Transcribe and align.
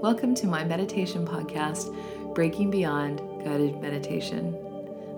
Welcome 0.00 0.34
to 0.36 0.46
my 0.46 0.64
meditation 0.64 1.26
podcast, 1.26 1.94
Breaking 2.34 2.70
Beyond 2.70 3.18
Guided 3.44 3.82
Meditation. 3.82 4.56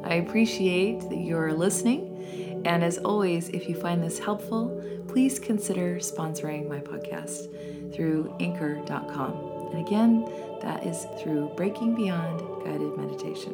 I 0.02 0.14
appreciate 0.14 1.08
that 1.08 1.18
you're 1.18 1.52
listening, 1.52 2.62
and 2.64 2.82
as 2.82 2.98
always, 2.98 3.48
if 3.50 3.68
you 3.68 3.76
find 3.76 4.02
this 4.02 4.18
helpful, 4.18 4.82
please 5.06 5.38
consider 5.38 5.98
sponsoring 5.98 6.68
my 6.68 6.80
podcast 6.80 7.94
through 7.94 8.34
anchor.com. 8.40 9.70
And 9.72 9.86
again, 9.86 10.28
that 10.62 10.84
is 10.84 11.06
through 11.22 11.52
Breaking 11.56 11.94
Beyond 11.94 12.40
Guided 12.64 12.96
Meditation. 12.96 13.52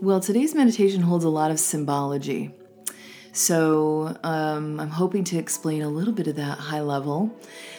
Well, 0.00 0.20
today's 0.20 0.54
meditation 0.54 1.02
holds 1.02 1.26
a 1.26 1.28
lot 1.28 1.50
of 1.50 1.60
symbology. 1.60 2.54
So 3.32 4.16
um, 4.24 4.80
I'm 4.80 4.90
hoping 4.90 5.24
to 5.24 5.38
explain 5.38 5.82
a 5.82 5.88
little 5.88 6.12
bit 6.12 6.26
of 6.26 6.36
that 6.36 6.58
high 6.58 6.80
level 6.80 7.30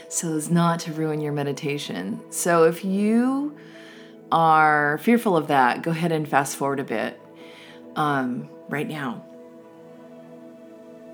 so 0.09 0.35
as 0.35 0.49
not 0.49 0.80
to 0.81 0.94
ruin 0.94 1.21
your 1.21 1.34
meditation. 1.34 2.21
So 2.30 2.66
if 2.66 2.84
you 2.84 3.58
are 4.31 4.98
fearful 4.99 5.35
of 5.35 5.48
that, 5.48 5.81
go 5.81 5.91
ahead 5.91 6.11
and 6.11 6.27
fast 6.27 6.55
forward 6.55 6.80
a 6.80 6.84
bit 6.84 7.20
um, 7.95 8.49
right 8.70 8.88
now. 8.88 9.25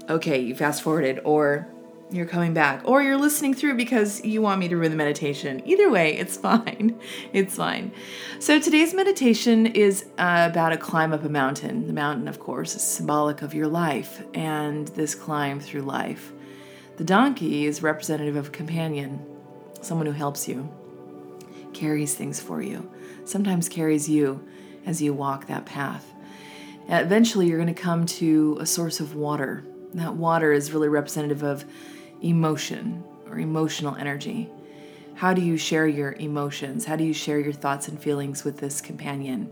Okay, 0.10 0.40
you 0.40 0.56
fast 0.56 0.84
forwarded, 0.84 1.20
or 1.26 1.68
you're 2.10 2.26
coming 2.26 2.54
back, 2.54 2.82
or 2.86 3.04
you're 3.04 3.18
listening 3.18 3.54
through 3.54 3.76
because 3.76 4.24
you 4.24 4.42
want 4.42 4.60
me 4.60 4.70
to 4.70 4.78
ruin 4.78 4.92
the 4.92 4.98
meditation. 4.98 5.62
Either 5.66 5.90
way, 5.90 6.18
it's 6.18 6.38
fine. 6.50 6.98
It's 7.34 7.56
fine. 7.56 7.92
So 8.40 8.60
today's 8.60 8.94
meditation 8.94 9.66
is 9.66 10.06
uh, 10.18 10.48
about 10.50 10.72
a 10.72 10.78
climb 10.78 11.12
up 11.12 11.24
a 11.24 11.30
mountain. 11.30 11.88
The 11.88 11.94
mountain, 11.94 12.28
of 12.28 12.40
course, 12.40 12.76
is 12.76 12.82
symbolic 12.82 13.42
of 13.42 13.54
your 13.54 13.68
life 13.68 14.24
and 14.34 14.88
this 14.90 15.16
climb 15.16 15.60
through 15.60 15.82
life. 15.82 16.32
The 16.98 17.04
donkey 17.04 17.66
is 17.66 17.84
representative 17.84 18.36
of 18.36 18.48
a 18.48 18.52
companion, 18.52 19.24
someone 19.82 20.08
who 20.08 20.14
helps 20.14 20.48
you, 20.48 20.70
carries 21.74 22.16
things 22.16 22.40
for 22.40 22.62
you, 22.62 22.90
sometimes 23.26 23.70
carries 23.70 24.10
you 24.10 24.48
as 24.86 25.02
you 25.02 25.14
walk 25.14 25.48
that 25.48 25.66
path. 25.66 26.12
Eventually, 26.88 27.48
you're 27.48 27.58
going 27.58 27.74
to 27.74 27.80
come 27.80 28.06
to 28.06 28.58
a 28.62 28.66
source 28.66 29.02
of 29.02 29.14
water. 29.14 29.66
That 29.94 30.16
water 30.16 30.54
is 30.54 30.72
really 30.72 30.88
representative 30.88 31.44
of 31.44 31.66
emotion 32.22 33.04
or 33.30 33.40
emotional 33.40 33.96
energy. 33.96 34.50
How 35.16 35.34
do 35.34 35.42
you 35.42 35.58
share 35.58 35.88
your 35.88 36.14
emotions? 36.14 36.86
How 36.86 36.96
do 36.96 37.04
you 37.04 37.14
share 37.14 37.40
your 37.40 37.54
thoughts 37.54 37.88
and 37.88 38.00
feelings 38.00 38.44
with 38.44 38.60
this 38.60 38.82
companion? 38.82 39.52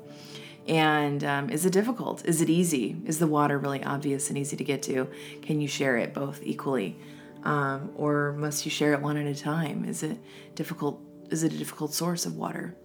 And 0.67 1.23
um, 1.23 1.49
is 1.49 1.65
it 1.65 1.73
difficult? 1.73 2.25
Is 2.25 2.41
it 2.41 2.49
easy? 2.49 2.97
Is 3.05 3.19
the 3.19 3.27
water 3.27 3.57
really 3.57 3.83
obvious 3.83 4.29
and 4.29 4.37
easy 4.37 4.57
to 4.57 4.63
get 4.63 4.81
to? 4.83 5.07
Can 5.41 5.61
you 5.61 5.67
share 5.67 5.97
it 5.97 6.13
both 6.13 6.41
equally? 6.43 6.97
Um, 7.43 7.91
or 7.95 8.33
must 8.33 8.65
you 8.65 8.71
share 8.71 8.93
it 8.93 9.01
one 9.01 9.17
at 9.17 9.27
a 9.27 9.39
time? 9.39 9.85
Is 9.85 10.01
it 10.01 10.17
difficult? 10.55 10.99
Is 11.29 11.43
it 11.43 11.53
a 11.53 11.57
difficult 11.57 11.93
source 11.93 12.25
of 12.25 12.35
water? 12.35 12.75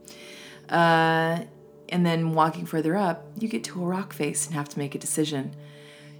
Uh, 0.68 1.40
and 1.88 2.06
then 2.06 2.32
walking 2.34 2.66
further 2.66 2.96
up, 2.96 3.26
you 3.38 3.48
get 3.48 3.64
to 3.64 3.82
a 3.82 3.86
rock 3.86 4.12
face 4.12 4.46
and 4.46 4.54
have 4.54 4.68
to 4.68 4.78
make 4.78 4.94
a 4.94 4.98
decision. 4.98 5.54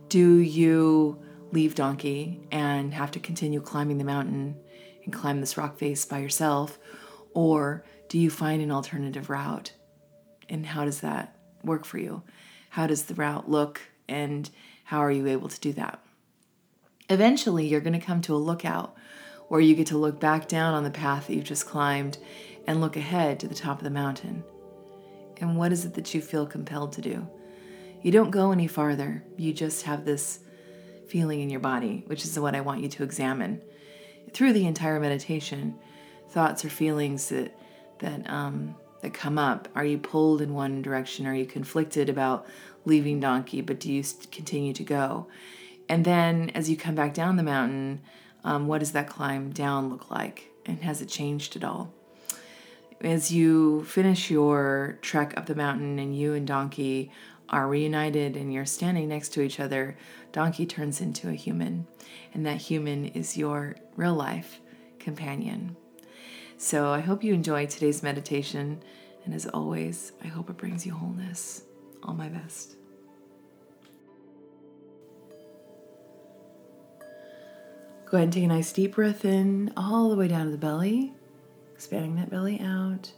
Do 0.09 0.39
you 0.39 1.23
leave 1.53 1.75
Donkey 1.75 2.41
and 2.51 2.95
have 2.95 3.11
to 3.13 3.21
continue 3.21 3.61
climbing 3.61 3.99
the 3.99 4.05
mountain 4.05 4.57
and 5.05 5.13
climb 5.13 5.41
this 5.41 5.57
rock 5.57 5.77
face 5.77 6.05
by 6.05 6.19
yourself? 6.19 6.79
Or 7.35 7.85
do 8.09 8.19
you 8.19 8.31
find 8.31 8.63
an 8.63 8.73
alternative 8.73 9.31
route? 9.31 9.73
And 10.49 10.67
how 10.67 10.85
does 10.85 11.01
that 11.01 11.37
work 11.65 11.85
for 11.85 11.99
you? 11.99 12.23
How 12.71 12.87
does 12.87 13.05
the 13.05 13.15
route 13.15 13.49
look? 13.49 13.81
And 14.09 14.51
how 14.85 14.99
are 14.99 15.11
you 15.11 15.27
able 15.29 15.49
to 15.49 15.61
do 15.61 15.73
that? 15.75 16.01
Eventually, 17.09 17.67
you're 17.67 17.81
going 17.81 17.99
to 17.99 18.05
come 18.05 18.21
to 18.23 18.35
a 18.35 18.37
lookout 18.37 18.97
where 19.49 19.61
you 19.61 19.75
get 19.75 19.89
to 19.89 19.99
look 19.99 20.21
back 20.21 20.47
down 20.47 20.75
on 20.75 20.85
the 20.85 20.91
path 20.91 21.27
that 21.27 21.35
you've 21.35 21.45
just 21.45 21.67
climbed 21.67 22.19
and 22.67 22.81
look 22.81 22.97
ahead 22.97 23.41
to 23.41 23.49
the 23.49 23.55
top 23.55 23.79
of 23.79 23.85
the 23.85 23.91
mountain. 23.91 24.45
And 25.41 25.57
what 25.57 25.73
is 25.73 25.85
it 25.85 25.95
that 25.95 26.15
you 26.15 26.21
feel 26.21 26.47
compelled 26.47 26.93
to 26.93 27.01
do? 27.01 27.27
You 28.03 28.13
don't 28.13 28.31
go 28.31 28.53
any 28.53 28.67
farther. 28.67 29.25
You 29.37 29.53
just 29.53 29.83
have 29.83 30.05
this 30.05 30.41
feeling 31.11 31.41
in 31.41 31.51
your 31.51 31.61
body, 31.61 32.05
which 32.07 32.25
is 32.25 32.39
what 32.39 32.55
I 32.55 32.61
want 32.61 32.83
you 32.83 32.89
to 32.89 33.03
examine 33.03 33.61
through 34.33 34.53
the 34.53 34.67
entire 34.67 35.01
meditation. 35.01 35.77
Thoughts 36.31 36.65
or 36.65 36.71
feelings 36.71 37.29
that 37.31 37.53
that 37.99 38.31
um, 38.31 38.77
that 39.03 39.13
come 39.13 39.39
up. 39.39 39.69
Are 39.75 39.85
you 39.85 39.99
pulled 39.99 40.41
in 40.41 40.55
one 40.55 40.83
direction? 40.83 41.27
Are 41.27 41.35
you 41.35 41.47
conflicted 41.47 42.09
about 42.09 42.47
leaving 42.85 43.21
Donkey, 43.21 43.61
but 43.61 43.81
do 43.81 43.93
you 43.93 44.05
continue 44.31 44.73
to 44.73 44.85
go? 44.85 45.27
And 45.89 46.05
then 46.05 46.51
as 46.51 46.71
you 46.71 46.77
come 46.77 46.95
back 46.95 47.15
down 47.15 47.37
the 47.37 47.43
mountain, 47.43 48.01
um, 48.45 48.69
what 48.69 48.79
does 48.79 48.93
that 48.93 49.09
climb 49.09 49.51
down 49.51 49.91
look 49.91 50.11
like? 50.11 50.51
And 50.65 50.83
has 50.83 51.03
it 51.03 51.09
changed 51.09 51.57
at 51.57 51.65
all? 51.65 51.93
As 53.01 53.33
you 53.33 53.85
finish 53.85 54.31
your 54.31 54.99
trek 55.03 55.35
up 55.37 55.47
the 55.47 55.55
mountain 55.55 55.99
and 55.99 56.17
you 56.17 56.35
and 56.35 56.47
Donkey 56.47 57.11
are 57.51 57.69
reunited 57.69 58.37
and 58.37 58.53
you're 58.53 58.65
standing 58.65 59.09
next 59.09 59.31
to 59.31 59.43
each 59.43 59.61
other, 59.61 59.97
Donkey 60.33 60.67
turns 60.67 61.01
into 61.01 61.29
a 61.29 61.35
human, 61.35 61.87
and 62.33 62.47
that 62.47 62.59
human 62.59 63.07
is 63.07 63.37
your 63.37 63.77
real 63.97 64.15
life 64.15 64.61
companion. 64.99 65.77
So 66.57 66.93
I 66.93 67.01
hope 67.01 67.25
you 67.25 67.35
enjoy 67.35 67.67
today's 67.67 68.03
meditation, 68.03 68.83
and 69.25 69.35
as 69.35 69.47
always, 69.47 70.13
I 70.23 70.29
hope 70.29 70.49
it 70.51 70.57
brings 70.57 70.87
you 70.87 70.95
wholeness. 70.95 71.63
All 72.03 72.15
my 72.15 72.29
best. 72.29 72.77
Go 78.11 78.17
ahead 78.17 78.25
and 78.25 78.33
take 78.33 78.45
a 78.45 78.49
nice 78.49 78.73
deep 78.73 78.97
breath 78.97 79.25
in 79.25 79.73
all 79.77 80.11
the 80.11 80.17
way 80.17 80.27
down 80.27 80.47
to 80.47 80.51
the 80.51 80.59
belly, 80.59 81.13
expanding 81.73 82.17
that 82.17 82.29
belly 82.29 82.61
out. 82.61 83.13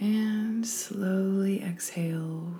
And 0.00 0.64
slowly 0.64 1.60
exhale. 1.60 2.54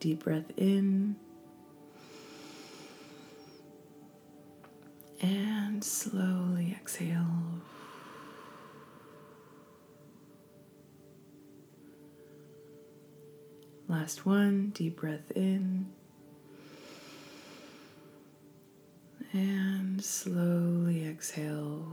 Deep 0.00 0.24
breath 0.24 0.50
in. 0.58 1.16
And 5.22 5.82
slowly 5.82 6.76
exhale. 6.78 7.26
Last 13.88 14.26
one, 14.26 14.70
deep 14.74 15.00
breath 15.00 15.30
in. 15.34 15.86
And 19.34 20.04
slowly 20.04 21.08
exhale. 21.08 21.86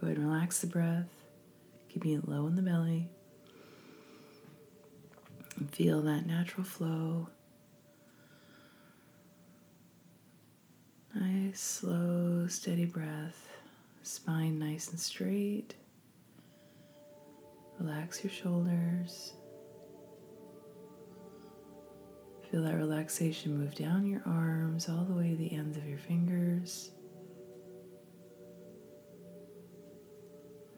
Go 0.00 0.06
ahead 0.06 0.16
and 0.16 0.30
relax 0.30 0.60
the 0.60 0.68
breath, 0.68 1.08
keeping 1.88 2.12
it 2.12 2.28
low 2.28 2.46
in 2.46 2.54
the 2.54 2.62
belly. 2.62 3.08
And 5.56 5.68
feel 5.74 6.02
that 6.02 6.24
natural 6.24 6.62
flow. 6.62 7.28
Nice, 11.16 11.58
slow, 11.58 12.46
steady 12.46 12.84
breath. 12.84 13.48
Spine 14.04 14.60
nice 14.60 14.90
and 14.90 15.00
straight. 15.00 15.74
Relax 17.80 18.22
your 18.22 18.32
shoulders. 18.32 19.32
Feel 22.50 22.62
that 22.62 22.76
relaxation 22.76 23.58
move 23.58 23.74
down 23.74 24.06
your 24.06 24.22
arms 24.24 24.88
all 24.88 25.04
the 25.04 25.12
way 25.12 25.30
to 25.30 25.36
the 25.36 25.52
ends 25.52 25.76
of 25.76 25.86
your 25.86 25.98
fingers. 25.98 26.92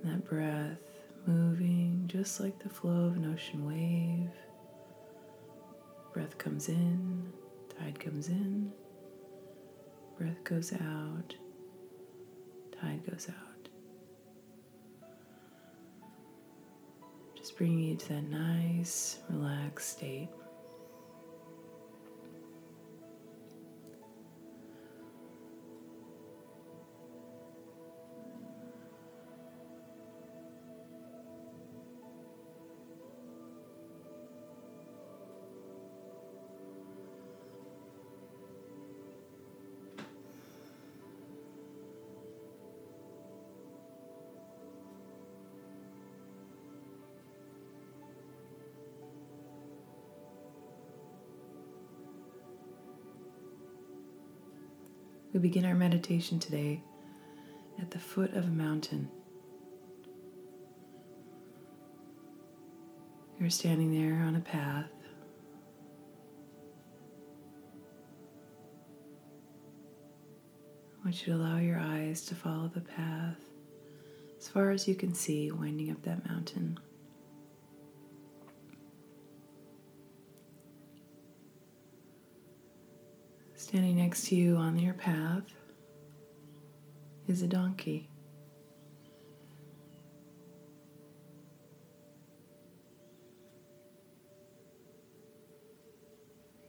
That 0.02 0.24
breath 0.24 0.78
moving 1.26 2.04
just 2.08 2.40
like 2.40 2.58
the 2.58 2.68
flow 2.68 3.04
of 3.04 3.16
an 3.16 3.32
ocean 3.32 3.64
wave. 3.64 4.32
Breath 6.12 6.38
comes 6.38 6.68
in, 6.68 7.32
tide 7.78 8.00
comes 8.00 8.28
in, 8.28 8.72
breath 10.18 10.42
goes 10.42 10.72
out, 10.72 11.36
tide 12.80 13.00
goes 13.08 13.28
out. 13.28 13.68
Just 17.36 17.56
bringing 17.56 17.78
you 17.78 17.96
to 17.96 18.08
that 18.08 18.24
nice, 18.24 19.18
relaxed 19.28 19.90
state. 19.90 20.30
We 55.32 55.38
begin 55.38 55.64
our 55.64 55.76
meditation 55.76 56.40
today 56.40 56.82
at 57.80 57.92
the 57.92 58.00
foot 58.00 58.32
of 58.34 58.44
a 58.44 58.50
mountain. 58.50 59.08
You're 63.38 63.48
standing 63.48 63.92
there 63.92 64.26
on 64.26 64.34
a 64.34 64.40
path. 64.40 64.90
I 71.00 71.04
want 71.04 71.26
you 71.26 71.32
to 71.32 71.38
allow 71.38 71.58
your 71.58 71.78
eyes 71.78 72.24
to 72.26 72.34
follow 72.34 72.68
the 72.74 72.80
path 72.80 73.38
as 74.36 74.48
far 74.48 74.70
as 74.72 74.88
you 74.88 74.96
can 74.96 75.14
see 75.14 75.52
winding 75.52 75.90
up 75.92 76.02
that 76.02 76.28
mountain. 76.28 76.78
Standing 83.70 83.98
next 83.98 84.26
to 84.26 84.34
you 84.34 84.56
on 84.56 84.80
your 84.80 84.94
path 84.94 85.44
is 87.28 87.40
a 87.40 87.46
donkey. 87.46 88.08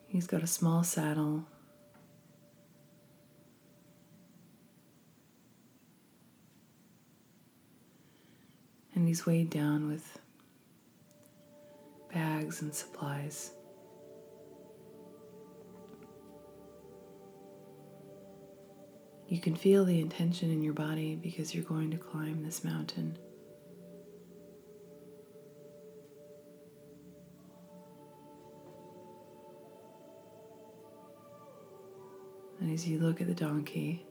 He's 0.09 0.27
got 0.27 0.44
a 0.44 0.45
small 0.45 0.83
saddle. 0.83 1.44
And 8.94 9.07
he's 9.07 9.25
weighed 9.25 9.50
down 9.50 9.88
with 9.88 10.19
bags 12.13 12.62
and 12.62 12.71
supplies. 12.71 13.54
You 19.31 19.39
can 19.39 19.56
feel 19.56 19.86
the 19.86 20.01
intention 20.01 20.51
in 20.51 20.62
your 20.62 20.74
body 20.74 21.16
because 21.16 21.56
you're 21.56 21.63
going 21.63 21.89
to 21.92 21.98
climb 21.98 22.44
this 22.44 22.66
mountain. 22.66 23.18
And 32.60 32.74
as 32.74 32.86
you 32.86 33.00
look 33.00 33.22
at 33.22 33.28
the 33.28 33.33
donkey, 33.33 34.06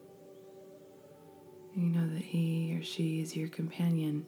you 1.76 1.90
know 1.90 2.08
that 2.14 2.22
he 2.22 2.74
or 2.80 2.82
she 2.82 3.20
is 3.20 3.36
your 3.36 3.48
companion. 3.48 4.24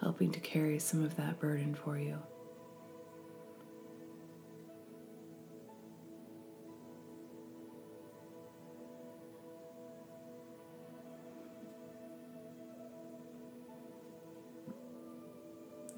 Helping 0.00 0.32
to 0.32 0.40
carry 0.40 0.80
some 0.80 1.04
of 1.04 1.14
that 1.14 1.38
burden 1.38 1.76
for 1.76 1.96
you. 1.96 2.18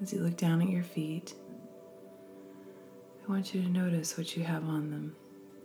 As 0.05 0.13
you 0.13 0.19
look 0.19 0.37
down 0.37 0.61
at 0.61 0.69
your 0.69 0.83
feet, 0.83 1.33
I 3.27 3.31
want 3.31 3.55
you 3.55 3.63
to 3.63 3.69
notice 3.69 4.19
what 4.19 4.37
you 4.37 4.43
have 4.43 4.63
on 4.65 4.91
them, 4.91 5.15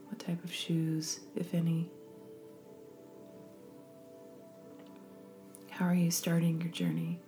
what 0.08 0.18
type 0.18 0.42
of 0.42 0.50
shoes, 0.50 1.20
if 1.36 1.52
any. 1.52 1.90
How 5.68 5.84
are 5.84 5.94
you 5.94 6.10
starting 6.10 6.58
your 6.58 6.70
journey? 6.70 7.20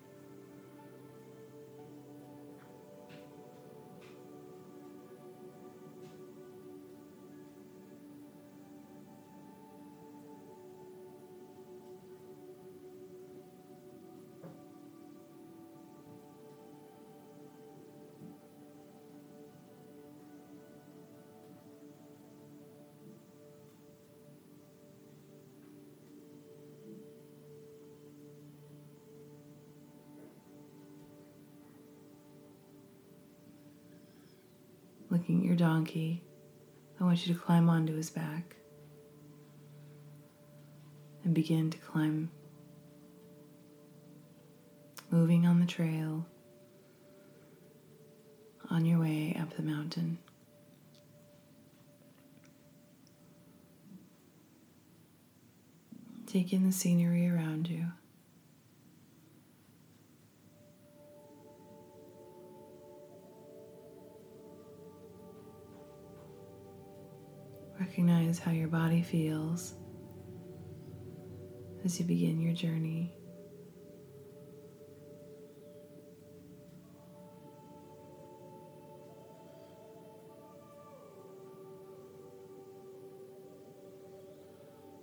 Looking 35.12 35.40
at 35.40 35.44
your 35.44 35.56
donkey, 35.56 36.24
I 36.98 37.04
want 37.04 37.26
you 37.26 37.34
to 37.34 37.38
climb 37.38 37.68
onto 37.68 37.94
his 37.94 38.08
back 38.08 38.56
and 41.22 41.34
begin 41.34 41.70
to 41.70 41.76
climb, 41.76 42.30
moving 45.10 45.46
on 45.46 45.60
the 45.60 45.66
trail 45.66 46.26
on 48.70 48.86
your 48.86 49.00
way 49.00 49.36
up 49.38 49.54
the 49.54 49.62
mountain. 49.62 50.16
Take 56.26 56.54
in 56.54 56.64
the 56.64 56.72
scenery 56.72 57.28
around 57.28 57.68
you. 57.68 57.84
Recognize 67.92 68.38
how 68.38 68.52
your 68.52 68.68
body 68.68 69.02
feels 69.02 69.74
as 71.84 72.00
you 72.00 72.06
begin 72.06 72.40
your 72.40 72.54
journey. 72.54 73.12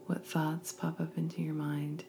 What 0.07 0.25
thoughts 0.25 0.71
pop 0.71 0.99
up 0.99 1.15
into 1.15 1.43
your 1.43 1.53
mind? 1.53 2.05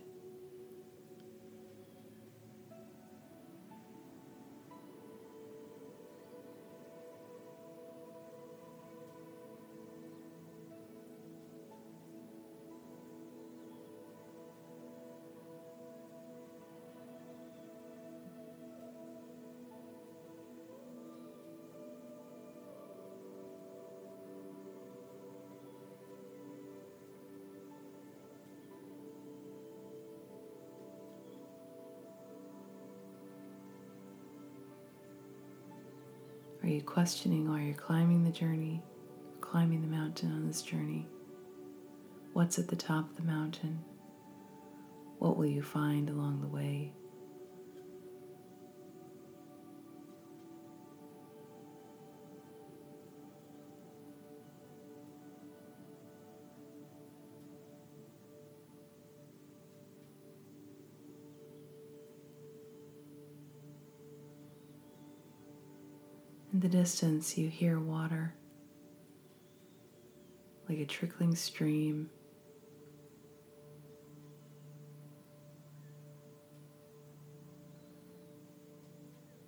You 36.71 36.83
questioning 36.83 37.49
while 37.49 37.59
you're 37.59 37.75
climbing 37.75 38.25
the 38.25 38.31
journey, 38.31 38.83
climbing 39.41 39.83
the 39.83 39.89
mountain 39.89 40.33
on 40.33 40.47
this 40.47 40.63
journey? 40.63 41.09
What's 42.33 42.59
at 42.59 42.69
the 42.69 42.77
top 42.77 43.11
of 43.11 43.17
the 43.17 43.23
mountain? 43.23 43.81
What 45.19 45.37
will 45.37 45.47
you 45.47 45.63
find 45.63 46.09
along 46.09 46.41
the 46.41 46.49
way? 46.49 46.93
In 66.63 66.69
the 66.69 66.77
distance, 66.77 67.39
you 67.39 67.49
hear 67.49 67.81
water 67.81 68.35
like 70.69 70.79
a 70.79 70.85
trickling 70.85 71.35
stream. 71.35 72.11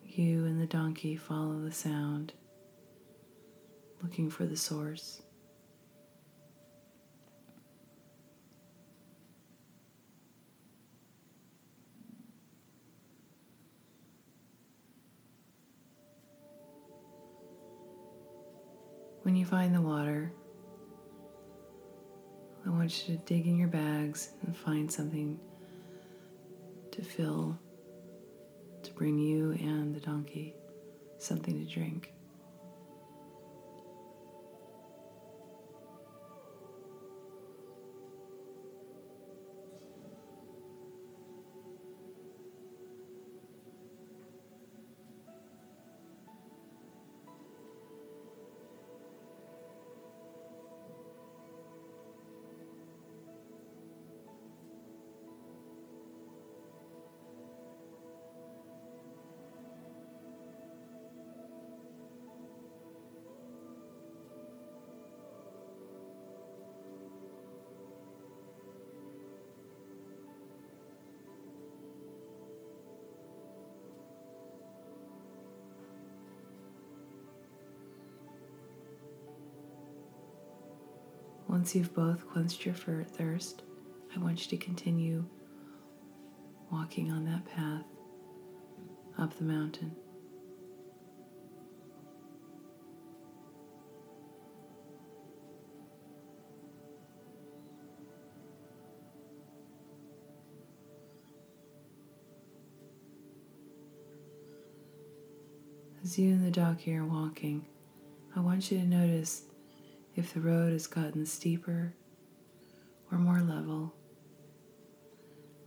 You 0.07 0.47
and 0.47 0.59
the 0.59 0.67
donkey 0.67 1.17
follow 1.17 1.61
the 1.61 1.71
sound, 1.71 2.33
looking 4.03 4.31
for 4.31 4.47
the 4.47 4.57
source. 4.57 5.21
When 19.33 19.39
you 19.39 19.47
find 19.47 19.75
the 19.75 19.81
water, 19.81 20.31
I 22.67 22.69
want 22.69 23.09
you 23.09 23.17
to 23.17 23.23
dig 23.23 23.47
in 23.47 23.57
your 23.57 23.69
bags 23.69 24.33
and 24.43 24.55
find 24.55 24.93
something 24.93 25.41
to 26.91 27.03
fill 27.03 27.59
to 28.83 28.93
bring 28.93 29.19
you 29.19 29.53
and 29.53 29.95
the 29.95 30.01
donkey 30.01 30.55
something 31.17 31.59
to 31.59 31.65
drink. 31.65 32.13
Once 81.53 81.75
you've 81.75 81.93
both 81.93 82.27
quenched 82.31 82.65
your 82.65 82.75
thirst, 82.75 83.61
I 84.17 84.19
want 84.19 84.41
you 84.41 84.57
to 84.57 84.65
continue 84.65 85.23
walking 86.71 87.13
on 87.13 87.27
that 87.27 87.45
path 87.45 87.85
up 89.19 89.37
the 89.37 89.45
mountain. 89.45 89.95
As 106.03 106.19
you 106.19 106.31
and 106.31 106.47
the 106.47 106.51
donkey 106.51 106.97
are 106.97 107.05
walking, 107.05 107.67
I 108.35 108.41
want 108.41 108.73
you 108.73 108.79
to 108.79 108.87
notice 108.87 109.43
if 110.15 110.35
the 110.35 110.41
road 110.41 110.73
has 110.73 110.87
gotten 110.87 111.25
steeper 111.25 111.95
or 113.11 113.19
more 113.19 113.41
level? 113.41 113.95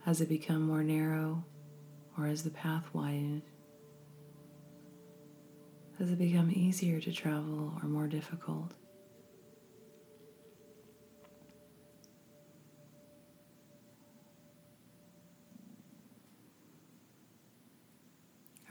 Has 0.03 0.21
it 0.21 0.29
become 0.29 0.61
more 0.61 0.83
narrow 0.83 1.43
or 2.17 2.27
has 2.27 2.43
the 2.43 2.51
path 2.51 2.85
widened? 2.93 3.41
Has 5.97 6.11
it 6.11 6.19
become 6.19 6.51
easier 6.51 6.99
to 6.99 7.11
travel 7.11 7.73
or 7.81 7.87
more 7.87 8.07
difficult? 8.07 8.73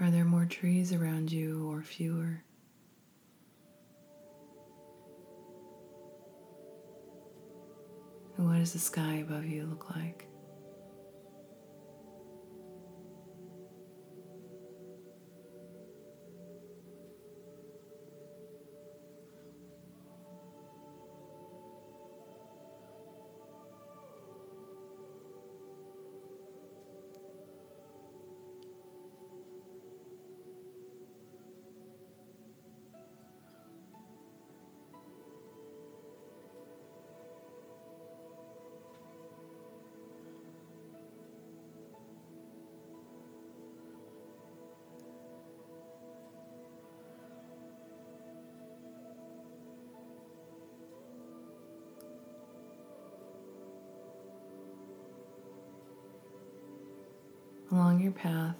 Are 0.00 0.10
there 0.10 0.24
more 0.24 0.44
trees 0.44 0.92
around 0.92 1.32
you 1.32 1.66
or 1.70 1.82
fewer? 1.82 2.44
What 8.44 8.58
does 8.58 8.72
the 8.72 8.78
sky 8.78 9.24
above 9.26 9.46
you 9.46 9.64
look 9.64 9.94
like? 9.96 10.26
Along 57.74 58.00
your 58.00 58.12
path, 58.12 58.54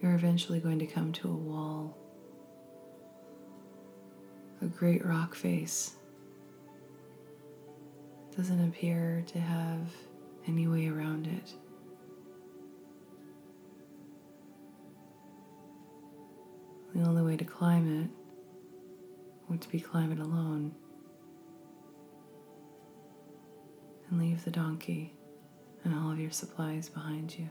you're 0.00 0.14
eventually 0.14 0.58
going 0.58 0.78
to 0.78 0.86
come 0.86 1.12
to 1.12 1.28
a 1.28 1.36
wall, 1.36 1.94
a 4.62 4.64
great 4.64 5.04
rock 5.04 5.34
face. 5.34 5.96
Doesn't 8.34 8.66
appear 8.66 9.22
to 9.26 9.38
have 9.38 9.92
any 10.46 10.66
way 10.66 10.88
around 10.88 11.26
it. 11.26 11.52
The 16.94 17.06
only 17.06 17.20
way 17.20 17.36
to 17.36 17.44
climb 17.44 18.02
it 18.02 18.08
would 19.50 19.70
be 19.70 19.78
climb 19.78 20.10
it 20.10 20.20
alone 20.20 20.74
and 24.08 24.18
leave 24.18 24.42
the 24.42 24.50
donkey 24.50 25.12
and 25.84 25.94
all 25.94 26.10
of 26.10 26.18
your 26.18 26.30
supplies 26.30 26.88
behind 26.88 27.38
you. 27.38 27.50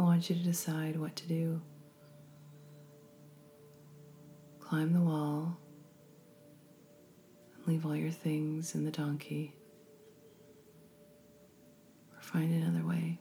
I 0.00 0.02
want 0.02 0.30
you 0.30 0.36
to 0.36 0.42
decide 0.42 0.98
what 0.98 1.14
to 1.16 1.28
do. 1.28 1.60
Climb 4.58 4.94
the 4.94 5.00
wall 5.00 5.58
and 7.54 7.66
leave 7.66 7.84
all 7.84 7.94
your 7.94 8.10
things 8.10 8.74
in 8.74 8.86
the 8.86 8.90
donkey, 8.90 9.54
or 12.16 12.22
find 12.22 12.50
another 12.50 12.86
way. 12.86 13.18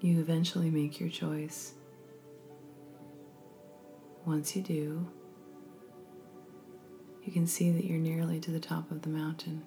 You 0.00 0.20
eventually 0.20 0.70
make 0.70 1.00
your 1.00 1.08
choice. 1.08 1.74
Once 4.24 4.54
you 4.56 4.62
do, 4.62 5.08
you 7.24 7.32
can 7.32 7.46
see 7.46 7.70
that 7.70 7.84
you're 7.84 7.98
nearly 7.98 8.40
to 8.40 8.50
the 8.50 8.60
top 8.60 8.90
of 8.90 9.02
the 9.02 9.08
mountain. 9.08 9.62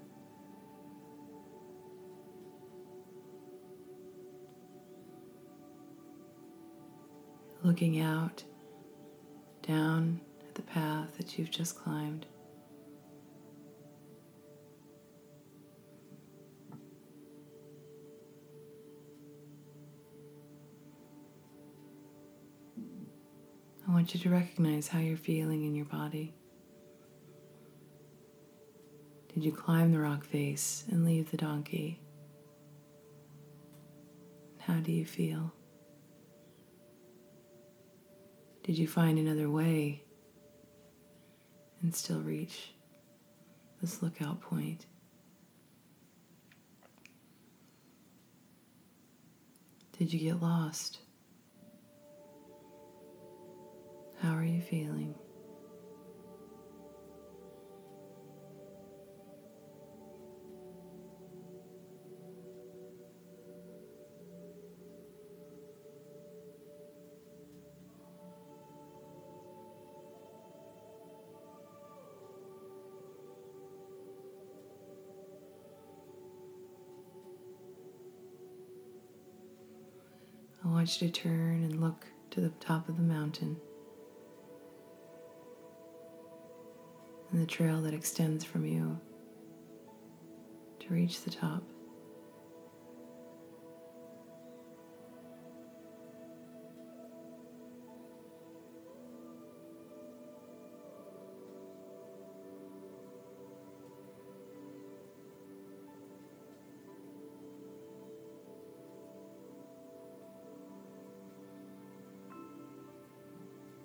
Looking 7.63 7.99
out 7.99 8.43
down 9.61 10.21
at 10.47 10.55
the 10.55 10.61
path 10.61 11.17
that 11.17 11.37
you've 11.37 11.51
just 11.51 11.75
climbed. 11.75 12.25
Want 23.99 24.13
you 24.13 24.19
to 24.21 24.29
recognize 24.29 24.87
how 24.87 24.97
you're 24.97 25.17
feeling 25.17 25.65
in 25.65 25.75
your 25.75 25.83
body. 25.83 26.33
Did 29.33 29.43
you 29.43 29.51
climb 29.51 29.91
the 29.91 29.99
rock 29.99 30.23
face 30.23 30.85
and 30.89 31.03
leave 31.03 31.29
the 31.31 31.35
donkey? 31.35 31.99
How 34.59 34.75
do 34.75 34.93
you 34.93 35.05
feel? 35.05 35.51
Did 38.63 38.77
you 38.77 38.87
find 38.87 39.19
another 39.19 39.49
way 39.49 40.01
and 41.81 41.93
still 41.93 42.21
reach 42.21 42.71
this 43.81 44.01
lookout 44.01 44.39
point? 44.39 44.85
Did 49.97 50.13
you 50.13 50.19
get 50.21 50.41
lost? 50.41 50.99
How 54.21 54.33
are 54.33 54.43
you 54.43 54.61
feeling? 54.61 55.15
I 80.61 80.67
want 80.67 81.01
you 81.01 81.07
to 81.07 81.13
turn 81.13 81.63
and 81.63 81.79
look 81.79 82.05
to 82.31 82.41
the 82.41 82.49
top 82.59 82.89
of 82.89 82.97
the 82.97 83.03
mountain 83.03 83.55
trail 87.49 87.81
that 87.81 87.93
extends 87.95 88.45
from 88.45 88.63
you 88.63 88.99
to 90.79 90.93
reach 90.93 91.23
the 91.23 91.31
top. 91.31 91.63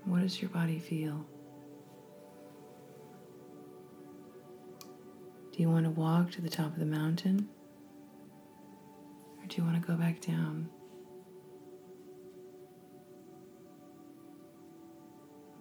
What 0.04 0.20
does 0.20 0.40
your 0.40 0.50
body 0.50 0.78
feel? 0.78 1.24
You 5.64 5.70
want 5.70 5.86
to 5.86 5.90
walk 5.90 6.30
to 6.30 6.42
the 6.42 6.50
top 6.50 6.74
of 6.74 6.78
the 6.78 6.84
mountain? 6.84 7.48
Or 9.40 9.46
do 9.46 9.56
you 9.56 9.62
want 9.62 9.80
to 9.80 9.86
go 9.88 9.94
back 9.94 10.20
down? 10.20 10.68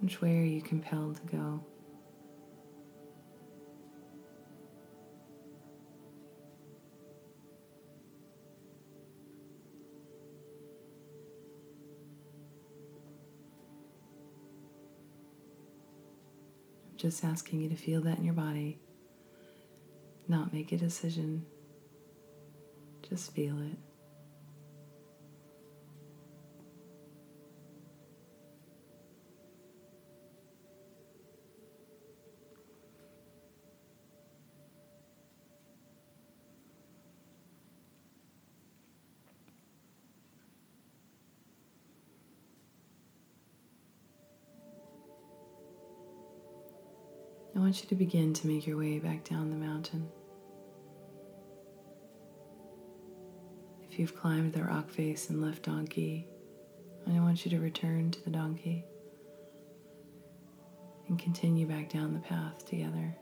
Which 0.02 0.22
way 0.22 0.40
are 0.40 0.44
you 0.44 0.62
compelled 0.62 1.16
to 1.16 1.38
go? 1.38 1.66
I'm 16.92 16.98
just 16.98 17.24
asking 17.24 17.62
you 17.62 17.70
to 17.70 17.78
feel 17.78 18.02
that 18.02 18.18
in 18.18 18.26
your 18.26 18.34
body, 18.34 18.82
not 20.34 20.52
make 20.52 20.72
a 20.72 20.78
decision. 20.78 21.46
Just 23.08 23.36
feel 23.36 23.56
it. 23.62 23.78
I 47.56 47.60
want 47.60 47.84
you 47.84 47.88
to 47.90 47.96
begin 47.96 48.34
to 48.34 48.48
make 48.48 48.66
your 48.66 48.80
way 48.80 48.98
back 48.98 49.24
down 49.24 49.52
the 49.52 49.56
mountain. 49.56 50.10
If 53.94 54.00
you've 54.00 54.16
climbed 54.16 54.54
the 54.54 54.64
rock 54.64 54.90
face 54.90 55.30
and 55.30 55.40
left 55.40 55.62
donkey, 55.62 56.26
I 57.06 57.20
want 57.20 57.46
you 57.46 57.52
to 57.52 57.60
return 57.60 58.10
to 58.10 58.24
the 58.24 58.32
donkey 58.32 58.86
and 61.08 61.20
continue 61.20 61.68
back 61.68 61.92
down 61.92 62.16
the 62.16 62.20
path 62.20 62.68
together. 62.68 63.16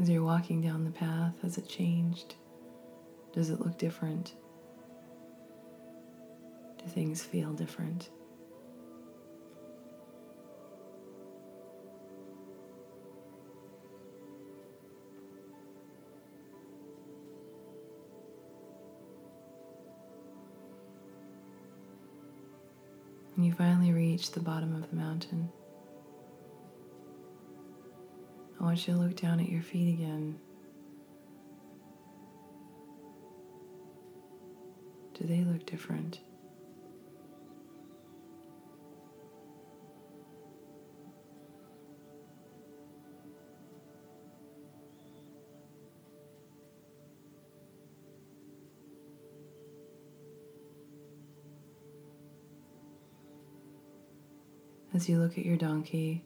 As 0.00 0.08
you're 0.08 0.24
walking 0.24 0.62
down 0.62 0.84
the 0.84 0.90
path, 0.90 1.34
has 1.42 1.58
it 1.58 1.68
changed? 1.68 2.36
Does 3.34 3.50
it 3.50 3.60
look 3.60 3.76
different? 3.76 4.32
Do 6.78 6.86
things 6.86 7.22
feel 7.22 7.52
different? 7.52 8.08
And 23.36 23.44
you 23.44 23.52
finally 23.52 23.92
reach 23.92 24.30
the 24.30 24.40
bottom 24.40 24.74
of 24.74 24.88
the 24.88 24.96
mountain. 24.96 25.50
Want 28.70 28.86
you 28.86 28.94
to 28.94 29.00
look 29.00 29.16
down 29.16 29.40
at 29.40 29.48
your 29.48 29.62
feet 29.62 29.94
again. 29.94 30.38
Do 35.18 35.26
they 35.26 35.42
look 35.42 35.66
different? 35.66 36.20
As 54.94 55.08
you 55.08 55.18
look 55.18 55.36
at 55.36 55.44
your 55.44 55.56
donkey, 55.56 56.22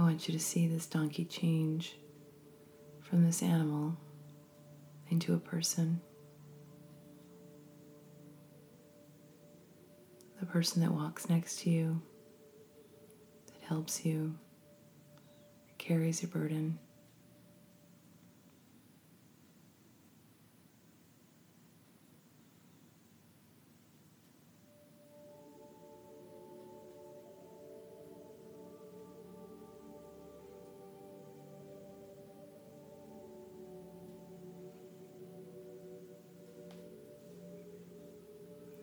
I 0.00 0.02
want 0.02 0.26
you 0.26 0.32
to 0.32 0.40
see 0.40 0.66
this 0.66 0.86
donkey 0.86 1.26
change 1.26 1.98
from 3.02 3.22
this 3.22 3.42
animal 3.42 3.98
into 5.10 5.34
a 5.34 5.38
person. 5.38 6.00
The 10.40 10.46
person 10.46 10.80
that 10.80 10.90
walks 10.90 11.28
next 11.28 11.60
to 11.60 11.70
you, 11.70 12.00
that 13.48 13.68
helps 13.68 14.06
you, 14.06 14.38
carries 15.76 16.22
your 16.22 16.30
burden. 16.30 16.78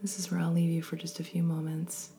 This 0.07 0.19
is 0.19 0.31
where 0.31 0.39
I'll 0.39 0.53
leave 0.53 0.69
you 0.69 0.81
for 0.81 0.95
just 0.95 1.19
a 1.19 1.23
few 1.25 1.43
moments. 1.43 2.11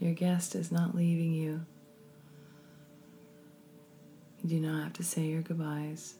Your 0.00 0.14
guest 0.14 0.54
is 0.54 0.72
not 0.72 0.94
leaving 0.94 1.34
you. 1.34 1.60
You 4.42 4.48
do 4.48 4.58
not 4.58 4.82
have 4.82 4.92
to 4.94 5.04
say 5.04 5.26
your 5.26 5.42
goodbyes. 5.42 6.14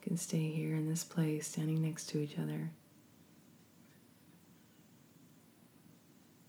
You 0.00 0.08
can 0.08 0.16
stay 0.16 0.50
here 0.50 0.74
in 0.74 0.88
this 0.88 1.04
place, 1.04 1.48
standing 1.48 1.82
next 1.82 2.06
to 2.10 2.18
each 2.18 2.38
other. 2.38 2.70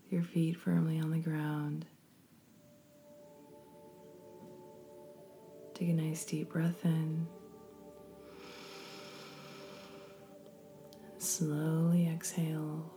Your 0.08 0.22
feet 0.22 0.56
firmly 0.56 0.98
on 0.98 1.10
the 1.10 1.18
ground. 1.18 1.84
Take 5.74 5.90
a 5.90 5.92
nice 5.92 6.24
deep 6.24 6.50
breath 6.50 6.86
in. 6.86 7.26
Slowly 11.28 12.08
exhale. 12.08 12.90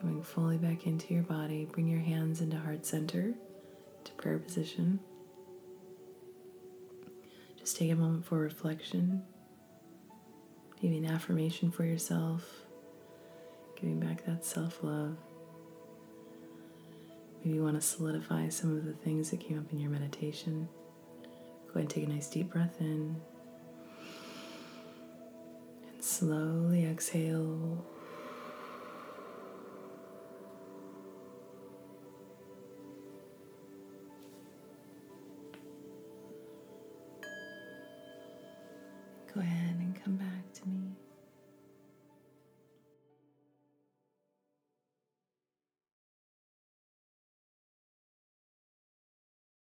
Coming 0.00 0.22
fully 0.22 0.56
back 0.56 0.86
into 0.86 1.12
your 1.12 1.24
body, 1.24 1.66
bring 1.70 1.88
your 1.88 2.00
hands 2.00 2.40
into 2.40 2.56
heart 2.56 2.86
center 2.86 3.34
to 4.04 4.12
prayer 4.12 4.38
position. 4.38 5.00
Just 7.58 7.76
take 7.76 7.92
a 7.92 7.96
moment 7.96 8.24
for 8.24 8.38
reflection, 8.38 9.24
maybe 10.82 10.96
an 10.96 11.04
affirmation 11.04 11.70
for 11.70 11.84
yourself, 11.84 12.48
giving 13.76 14.00
back 14.00 14.24
that 14.24 14.42
self 14.42 14.82
love. 14.82 15.18
Maybe 17.48 17.56
you 17.56 17.64
want 17.64 17.80
to 17.80 17.86
solidify 17.86 18.50
some 18.50 18.76
of 18.76 18.84
the 18.84 18.92
things 18.92 19.30
that 19.30 19.40
came 19.40 19.58
up 19.58 19.72
in 19.72 19.78
your 19.80 19.90
meditation. 19.90 20.68
Go 21.68 21.70
ahead 21.70 21.80
and 21.80 21.88
take 21.88 22.04
a 22.04 22.08
nice 22.08 22.28
deep 22.28 22.52
breath 22.52 22.76
in. 22.78 23.16
And 25.90 26.04
slowly 26.04 26.84
exhale. 26.84 27.86